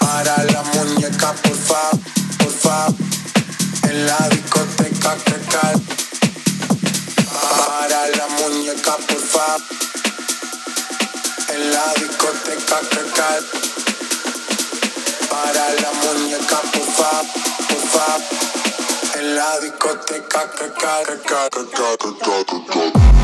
[0.00, 1.90] Para la muñeca, por fa,
[2.38, 2.86] por fa.
[3.88, 5.80] En la discoteca crecal.
[7.30, 9.58] Para la muñeca, por fa.
[11.54, 13.46] En la discoteca crecal.
[15.30, 17.22] Para la muñeca, por fa,
[17.68, 19.18] por fa.
[19.20, 23.17] En la discoteca crecal, crecal, crecal, crecal.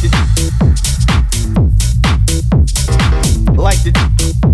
[0.00, 0.10] like to
[3.56, 4.47] like to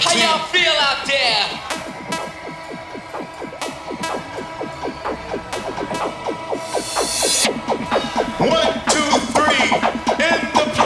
[0.00, 1.44] How y'all feel out there?
[8.38, 9.74] One, two, three,
[10.24, 10.77] in the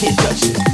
[0.00, 0.69] can't touch it.